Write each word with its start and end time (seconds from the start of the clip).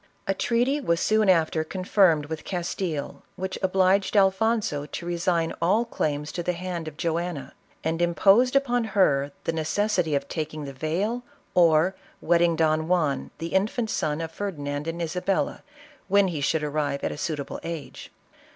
A 0.25 0.33
treat3r 0.33 0.83
was 0.83 0.99
soon 0.99 1.29
after 1.29 1.63
con 1.63 1.83
firmed 1.83 2.25
with 2.25 2.43
Castile 2.43 3.21
which 3.35 3.59
obliged 3.61 4.17
Alfonso 4.17 4.87
to 4.87 5.05
resign 5.05 5.53
all 5.61 5.85
claims 5.85 6.31
to 6.31 6.41
the 6.41 6.53
hand 6.53 6.87
of 6.87 6.97
Joanna, 6.97 7.53
and 7.83 8.01
imposed 8.01 8.55
upon 8.55 8.83
her 8.97 9.31
the 9.43 9.53
necessity 9.53 10.15
of 10.15 10.27
taking 10.27 10.65
the 10.65 10.73
veil, 10.73 11.21
or 11.53 11.93
wedding 12.19 12.55
Don 12.55 12.87
Juan 12.87 13.29
the 13.37 13.53
infant 13.53 13.91
son 13.91 14.21
of 14.21 14.31
Ferdi 14.31 14.57
nand 14.57 14.87
and 14.87 14.99
Isabella, 14.99 15.61
when 16.07 16.29
he 16.29 16.41
should 16.41 16.63
arrive 16.63 17.03
at 17.03 17.11
a 17.11 17.15
suitable 17.17 17.59
age. 17.61 18.11